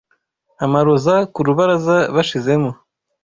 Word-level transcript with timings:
Amaroza 0.65 1.15
ku 1.33 1.39
rubaraza 1.47 1.97
bashizemo: 2.15 2.71